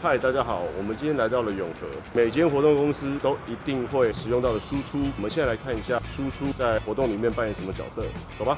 [0.00, 4.96] 嗨，大家好，我们今天来到了永和，每间活动公司都一定会使用到的输出。
[5.16, 8.04] 我们现在来看一下输出在活动里面扮演什么角色，
[8.38, 8.56] 走吧。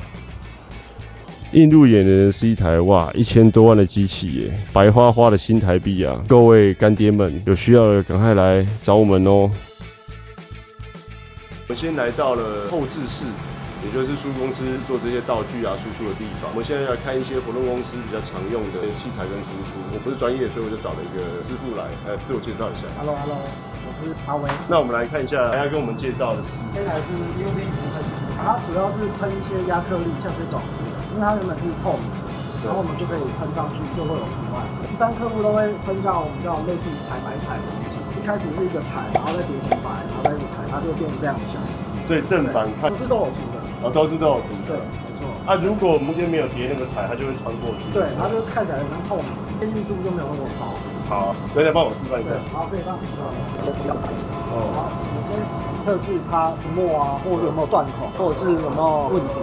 [1.53, 6.23] 映入眼帘的是一台哇一千多万的机器耶，白花花的新台币啊！
[6.29, 9.51] 各位干爹们，有需要的赶快来找我们哦。
[11.69, 13.25] 我们先来到了后置室。
[13.81, 16.53] 也就是输出公司做这些道具啊输出的地方。
[16.53, 19.81] 我们现在要看一些活动公司比较常用的器材跟输出。
[19.89, 22.85] 我不是专业，所以我就找了一个师傅来，呃，自我介绍一下。
[23.01, 24.45] Hello，Hello，我是阿威。
[24.69, 30.61] 那我们来看一下，还要跟我们介绍的是，这台是 UV 直喷机，它主要是喷一些亚克力，像这种，
[31.17, 34.61] 因为它原本是透明的，然后我们就可以喷上去，就会有图案。
[34.93, 41.73] 一般客户都会喷到我们叫类似彩白彩的东西，一开始是一个彩，然后再叠成白，然后再一个彩，它就变成这样的效果。
[42.05, 43.60] 所以正反看不是都有图的。
[43.83, 45.25] 哦，都是都有图对，没错。
[45.49, 47.89] 啊，如果我们今天没有叠那个彩，它就会穿过去。
[47.97, 50.69] 对，它就看起来很透明，坚硬度就没有那么高。
[51.09, 52.37] 好，大家帮我示范一下。
[52.53, 53.25] 好，可以帮我示范。
[54.53, 54.69] 哦。
[54.77, 55.41] 好，我们先
[55.81, 59.35] 测试它墨啊，或者有没有断口，或者是有没有问题。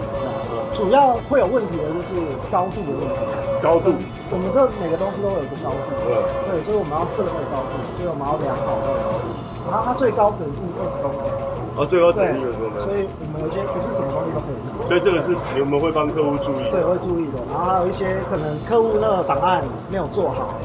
[0.78, 2.14] 主要会有问题的就是
[2.46, 3.18] 高度的问题。
[3.58, 3.90] 高度。
[4.30, 5.90] 我们这每个东西都有一个高度。
[6.06, 6.14] 嗯。
[6.46, 9.26] 对，所以我们要设这个高度，所以我们要量好这个高度。
[9.66, 11.26] 然后它最高整度二十公分。
[11.78, 12.84] 哦，最高整力有多少？
[12.84, 14.88] 所以我们有些不是什么东西都可以用。
[14.88, 16.66] 所以这个是你们会帮客户注意。
[16.74, 17.38] 对，会注意的。
[17.48, 20.58] 然后还有一些可能客户那个档案没有做好，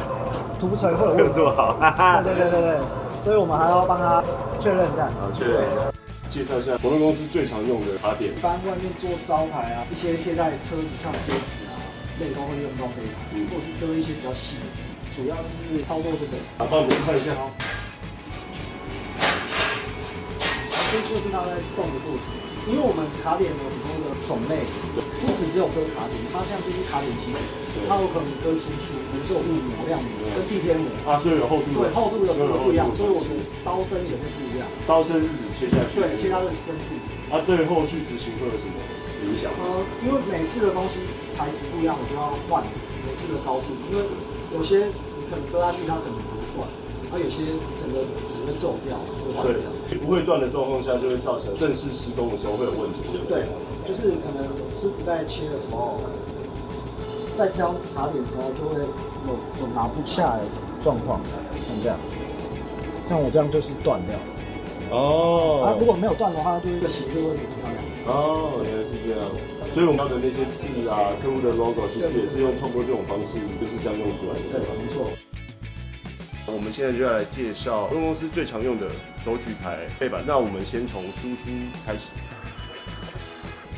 [0.60, 1.30] 图层会有没有。
[1.30, 1.78] 做好。
[2.26, 2.82] 对对对对对。
[3.24, 4.24] 所以我们还要帮他
[4.60, 5.06] 确认一下。
[5.22, 5.94] 好，确认一下。
[6.34, 8.34] 介绍一下活动公司最常用的卡点。
[8.34, 11.78] 一般外面做招牌啊，一些贴在车子上的贴纸啊，
[12.18, 16.42] 类都会用到这一台，或者是搁一些比较细的字，主要就是操作这个。
[16.58, 17.38] 好，帮我们看一下。
[20.94, 22.30] 这就是它在动的过程，
[22.70, 24.62] 因为我们卡点有很多的种类，
[24.94, 27.34] 不止只有割卡点，它像就是卡点机，
[27.90, 33.34] 它有可能割输出，比如说雾膜、亮膜跟地天膜啊，所以有厚度，对厚度的不一样，所以我的
[33.66, 34.70] 刀身也会不一样。
[34.86, 36.94] 刀身是指切下去，对，切它的深度。
[37.34, 38.78] 啊，对后续执行会有什么
[39.26, 39.50] 影响？
[39.58, 41.02] 呃，因为每次的东西
[41.34, 42.62] 材质不一样，我就要换
[43.02, 44.06] 每次的高度，因为
[44.54, 44.86] 有些
[45.18, 46.70] 你可能割下去，它可能不会断。
[47.14, 47.46] 它有些
[47.78, 48.98] 整个纸会皱掉，
[49.38, 49.70] 会断掉。
[50.02, 53.06] 不会断的状况下，就会造成正式施工的时候会有问题。
[53.30, 53.46] 对，
[53.86, 54.44] 就是可能
[54.74, 56.02] 师傅在切的时候，
[57.36, 60.46] 在挑卡点的时候，就会有有拿不下来的
[60.82, 61.22] 状况，
[61.54, 61.98] 像这样，
[63.08, 64.18] 像我这样就是断掉。
[64.90, 65.62] 哦。
[65.70, 67.78] 啊，如果没有断的话，就是一个形就会很漂亮。
[68.10, 69.22] 哦，原来是这样。
[69.72, 74.42] 所以我们要的那些字啊，客户的 logo，其实也是用通过这种方式，就是这样用出来的。
[74.50, 75.06] 对，没错。
[76.54, 78.88] 我们现在就要来介绍分公司最常用的
[79.26, 80.24] 手举牌背板。
[80.26, 81.50] 那我们先从输出
[81.84, 82.10] 开始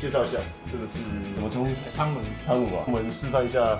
[0.00, 0.38] 介绍一下，
[0.70, 0.98] 这个是
[1.34, 2.84] 怎么从舱门舱门啊？
[2.86, 3.78] 我们示范一下。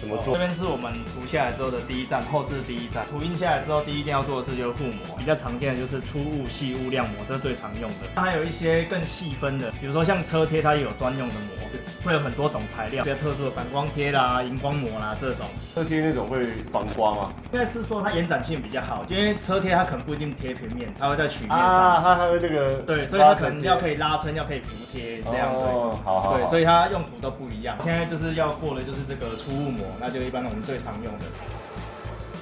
[0.00, 0.34] 怎么做？
[0.34, 3.06] 这边是我们涂下来之后的第一站，后置第一站。
[3.06, 5.16] 涂印下来之后，第一件要做的事就是护膜。
[5.16, 7.98] 比较常见的就是粗雾、细雾、亮膜，这是最常用的。
[8.16, 11.68] 它还有一些更细分的，比如说像车贴，它也有专用的膜，
[12.04, 15.46] 会有很多种材料，比较特殊的反光贴啦、荧光膜啦这种。
[15.72, 17.32] 车贴那种会防刮吗？
[17.52, 21.60] 应该是说它延展性比较好，因为车贴它可能不一定贴平面，它会在曲面上。
[21.60, 22.74] 啊，它还会那个。
[22.82, 25.55] 对，所以它可能要可以拉伸，要可以服贴这样。
[25.58, 26.36] 哦，好好。
[26.36, 27.76] 对，所以它用途都不一样。
[27.82, 31.24] 现在就是要过的就是这个出雾膜，那就一般我们最常用的。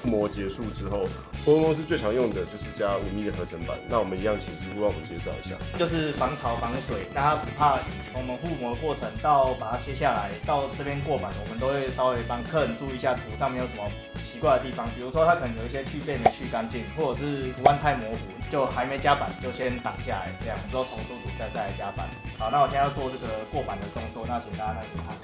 [0.05, 1.09] 膜结束之后，
[1.47, 3.75] 活动公司最常用的就是加五米的合成板。
[3.89, 5.57] 那我们一样请师傅帮我们介绍一下。
[5.79, 7.79] 就是防潮防水，那它不怕
[8.13, 14.14] 我们护膜的过程到把它切下来到这边过板，我们都会稍微帮客人注意一下图上面有什么奇
[14.45, 18.19] 怪的地方，比如说它可能有一些去背没去干净，或者是图案太模糊，
[18.51, 22.07] 就还没加板就先挡下来，这样之后重塑图再再来加板。
[22.39, 25.17] 好，那我现在要做这个过板的动作，那请大家耐心看。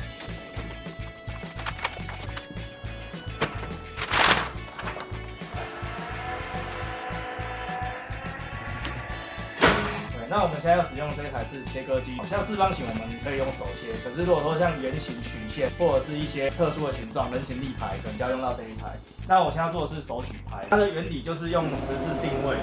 [10.30, 18.94] 那我们现在要使用这一台是切割机，像四方形我们可以用手切，可是如果说像圆形曲线或者是一些特殊的形状，人形立牌，可能就要用到这一台。
[19.26, 22.54] 那我现在做的是手举牌，它的原理就是用十字定位。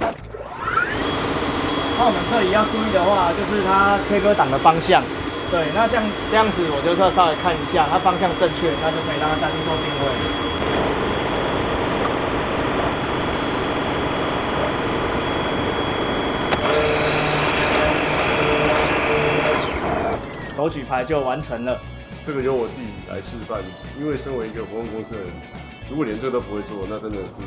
[0.00, 5.04] 那我们这里要注意的话，就是它切割档的方向。
[5.52, 6.00] 对，那像
[6.32, 10.49] 这样子，我就要稍微看一下，它方向正确，那就可以让它下去做定位。
[20.60, 21.80] 手举牌就完成了，
[22.26, 23.62] 这个由我自己来示范。
[23.98, 25.32] 因为身为一个活动公司的人，
[25.88, 27.40] 如果连这个都不会做，那真的是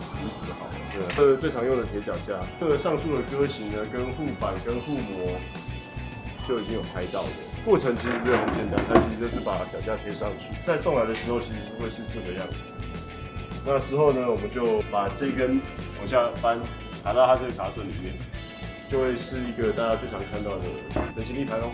[0.00, 0.64] 死死好。
[0.88, 5.36] 对，这个最常用的铁脚架，这个上述的歌型呢，跟护板跟护膜
[6.48, 7.28] 就已经有拍到了。
[7.66, 12.54] 过程其实是很简单，它其实就是把脚架贴上去，再送来的时候其实会是这个样子。
[13.66, 15.60] 那之后呢，我们就把这根
[16.00, 16.58] 往下翻，
[17.04, 18.16] 卡到它这个卡榫里面，
[18.90, 20.64] 就会是一个大家最常看到的
[21.14, 21.68] 人形立牌喽。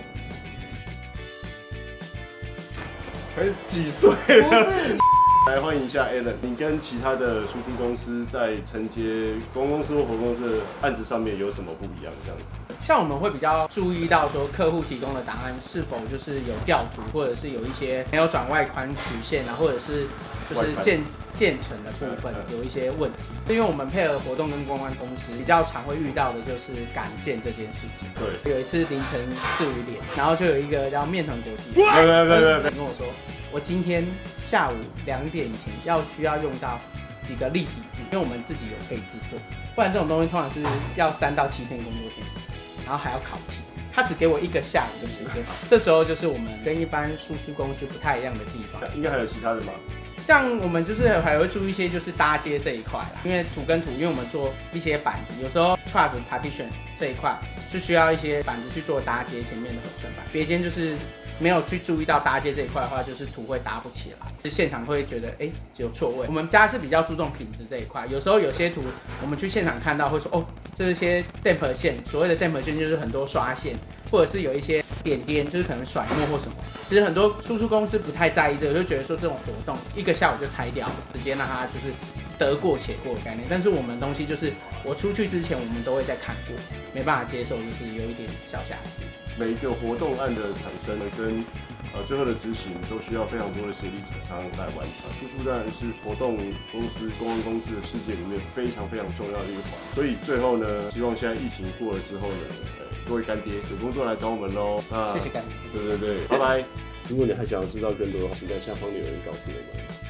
[3.37, 4.67] 还几岁了？
[5.47, 12.12] 来欢迎一下 Alan，你跟其他的输出公司在承接公共公司或活公司的案子上面有什么不一样？
[12.25, 12.75] 这样子？
[12.87, 20.06] 像我们会比较注意到说，客户提供的答案是否就是有调图，或者是有一些没有转外宽曲线啊，或者是
[20.49, 21.00] 就是建
[21.32, 23.19] 建成的部分有一些问题。
[23.49, 28.09] 因为我们配合活动跟公关公司，比较常会遇到的就是赶件这件事情。
[28.17, 33.06] 对，有一次凌晨四五点，然后就有一个叫面团国际，对对对对，跟我说，
[33.53, 34.75] 我今天下午
[35.06, 36.81] 两点前要需要用到
[37.23, 39.38] 几个立体字，因为我们自己有可以制作，
[39.76, 40.61] 不然这种东西通常是
[40.97, 42.26] 要三到七天工作天。
[42.91, 43.63] 然后还要考勤，
[43.95, 45.45] 他只给我一个下午的时间。
[45.69, 48.83] 这时候就是我们跟一般输出公司不太一样的地方。
[48.97, 49.73] 应该还有其他的吗？
[50.27, 56.67] 像我们就是还会注意一些就是搭接这一块啦，因为土跟土，因为我们做一些板子，有时候 truss partition
[56.99, 57.39] 这一块
[57.71, 60.97] 是需要一些板子去做搭接前面的手寸板，别间就是。
[61.41, 65.49] 没有去注意到搭接这一块的话，就是图会搭不起来，就现场会觉得哎
[65.79, 66.27] 有错位。
[66.29, 68.83] 我们家是比较注重品质这一块，有时候有些图
[69.23, 70.47] 我们去现场看到会说哦，
[70.77, 73.75] 这些 damp 线，所谓的 damp 线就是很多刷线，
[74.11, 76.53] 或者是有一些点点，就是可能甩墨或什么。
[76.87, 81.95] 其实很多输出公司不太在意这个，就觉得说这种活动一个下午就拆掉，直接让它就是
[82.39, 83.47] 得过且过的概念。
[83.49, 84.53] 但是我们东西就是
[84.85, 86.55] 我出去之前我们都会再看过，
[86.93, 89.03] 没办法接受就是有一点小瑕疵。
[89.41, 91.43] 每一个活动案的产生呢，跟
[91.95, 95.09] 呃最后的执行都需要非常多的协力厂商来完成。
[95.17, 96.37] 输出当然是活动
[96.71, 99.73] 公司、公关公司的世界里面非常非常重要的一个环。
[99.95, 102.53] 所以最后呢，希望现在疫情过了之后呢，
[103.09, 104.77] 各位干爹有工作来找我们喽。
[105.15, 105.57] 谢谢干爹。
[105.73, 106.63] 对对对，拜拜。
[107.09, 110.10] 如果你还想要知道更多的话，请在下方留言告诉我们。